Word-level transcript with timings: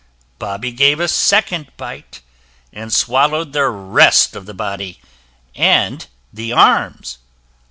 Bobby 0.39 0.71
gave 0.71 0.99
a 0.99 1.07
second 1.07 1.71
bite, 1.77 2.21
and 2.73 2.91
swallowed 2.91 3.53
the 3.53 3.69
rest 3.69 4.35
of 4.35 4.47
the 4.47 4.53
body 4.55 4.99
and 5.53 6.07
the 6.33 6.51
arms. 6.51 7.19